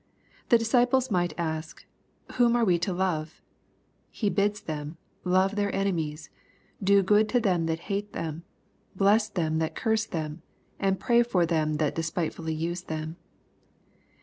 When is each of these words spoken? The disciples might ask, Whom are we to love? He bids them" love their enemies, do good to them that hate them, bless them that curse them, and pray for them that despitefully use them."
The 0.49 0.57
disciples 0.57 1.11
might 1.11 1.33
ask, 1.37 1.85
Whom 2.37 2.55
are 2.55 2.65
we 2.65 2.79
to 2.79 2.91
love? 2.91 3.39
He 4.09 4.31
bids 4.31 4.59
them" 4.61 4.97
love 5.23 5.55
their 5.55 5.71
enemies, 5.75 6.31
do 6.83 7.03
good 7.03 7.29
to 7.29 7.39
them 7.39 7.67
that 7.67 7.81
hate 7.81 8.11
them, 8.13 8.41
bless 8.95 9.29
them 9.29 9.59
that 9.59 9.75
curse 9.75 10.07
them, 10.07 10.41
and 10.79 10.99
pray 10.99 11.21
for 11.21 11.45
them 11.45 11.75
that 11.75 11.93
despitefully 11.93 12.55
use 12.55 12.81
them." 12.81 13.15